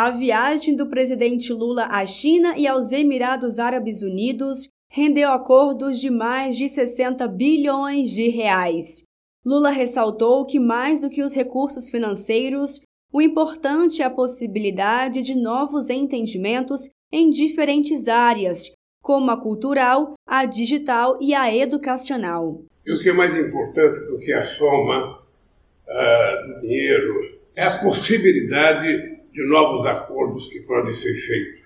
[0.00, 6.08] A viagem do presidente Lula à China e aos Emirados Árabes Unidos rendeu acordos de
[6.08, 9.02] mais de 60 bilhões de reais.
[9.44, 12.80] Lula ressaltou que, mais do que os recursos financeiros,
[13.12, 18.70] o importante é a possibilidade de novos entendimentos em diferentes áreas,
[19.02, 22.62] como a cultural, a digital e a educacional.
[22.86, 27.78] E o que é mais importante do que a soma uh, do dinheiro é a
[27.78, 31.60] possibilidade de novos acordos que podem ser feitos.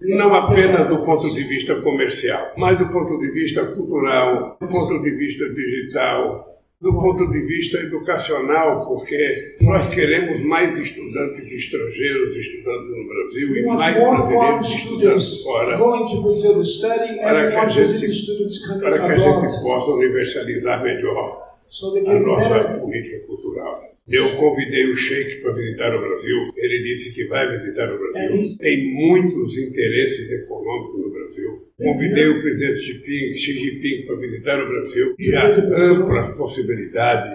[0.00, 5.02] Não apenas do ponto de vista comercial, mas do ponto de vista cultural, do ponto
[5.02, 12.96] de vista digital, do ponto de vista educacional, porque nós queremos mais estudantes estrangeiros estudando
[12.96, 19.62] no Brasil e mais brasileiros estudando fora, para que a gente, para que a gente
[19.62, 21.42] possa universalizar melhor
[22.06, 23.95] a nossa política cultural.
[24.08, 26.52] Eu convidei o Sheik para visitar o Brasil.
[26.56, 28.40] Ele disse que vai visitar o Brasil.
[28.60, 31.68] É Tem muitos interesses econômicos no Brasil.
[31.76, 35.14] Convidei o presidente Xi Jinping, Xi Jinping para visitar o Brasil.
[35.18, 37.32] E há amplas possibilidades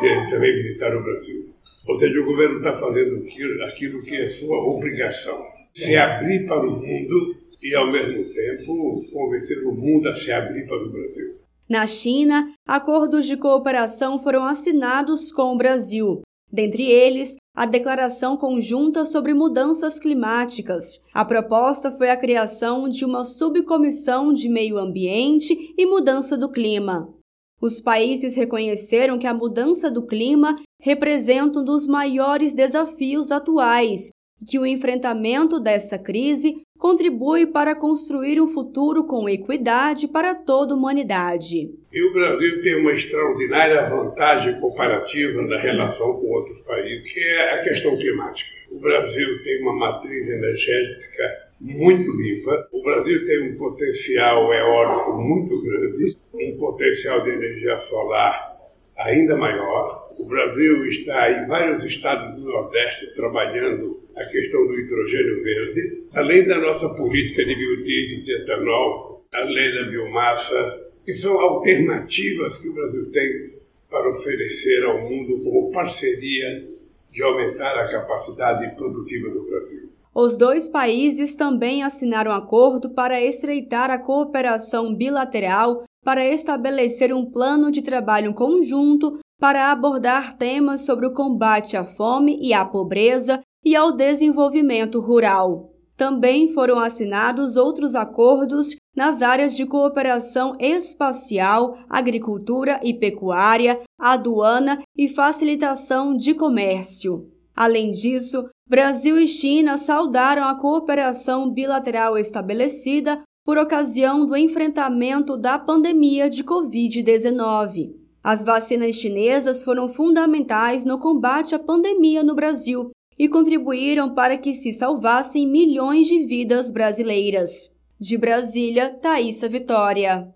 [0.00, 1.48] de ele também visitar o Brasil.
[1.88, 5.42] Ou seja, o governo está fazendo aquilo, aquilo que é sua obrigação.
[5.74, 10.66] Se abrir para o mundo e, ao mesmo tempo, convencer o mundo a se abrir
[10.66, 11.41] para o Brasil.
[11.68, 19.04] Na China, acordos de cooperação foram assinados com o Brasil, dentre eles a Declaração Conjunta
[19.04, 21.00] sobre Mudanças Climáticas.
[21.14, 27.12] A proposta foi a criação de uma subcomissão de meio ambiente e mudança do clima.
[27.60, 34.10] Os países reconheceram que a mudança do clima representa um dos maiores desafios atuais
[34.46, 40.76] que o enfrentamento dessa crise contribui para construir um futuro com equidade para toda a
[40.76, 41.70] humanidade.
[41.92, 47.54] E o Brasil tem uma extraordinária vantagem comparativa na relação com outros países, que é
[47.54, 48.50] a questão climática.
[48.72, 52.68] O Brasil tem uma matriz energética muito limpa.
[52.72, 58.52] O Brasil tem um potencial eólico muito grande, um potencial de energia solar
[58.96, 60.01] ainda maior.
[60.22, 66.46] O Brasil está em vários estados do Nordeste trabalhando a questão do hidrogênio verde, além
[66.46, 72.68] da nossa política de biodiesel e de etanol, além da biomassa, que são alternativas que
[72.68, 73.50] o Brasil tem
[73.90, 76.68] para oferecer ao mundo como parceria
[77.10, 79.90] de aumentar a capacidade produtiva do Brasil.
[80.14, 87.72] Os dois países também assinaram acordo para estreitar a cooperação bilateral para estabelecer um plano
[87.72, 93.74] de trabalho conjunto para abordar temas sobre o combate à fome e à pobreza e
[93.74, 95.72] ao desenvolvimento rural.
[95.96, 105.08] Também foram assinados outros acordos nas áreas de cooperação espacial, agricultura e pecuária, aduana e
[105.08, 107.28] facilitação de comércio.
[107.52, 115.58] Além disso, Brasil e China saudaram a cooperação bilateral estabelecida por ocasião do enfrentamento da
[115.58, 118.01] pandemia de Covid-19.
[118.22, 124.54] As vacinas chinesas foram fundamentais no combate à pandemia no Brasil e contribuíram para que
[124.54, 127.72] se salvassem milhões de vidas brasileiras.
[127.98, 130.28] De Brasília, Thaisa Vitória.